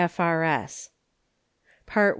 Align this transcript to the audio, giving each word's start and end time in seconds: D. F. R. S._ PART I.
D. 0.01 0.03
F. 0.05 0.19
R. 0.19 0.43
S._ 0.43 0.89
PART 1.85 1.99
I. 2.01 2.09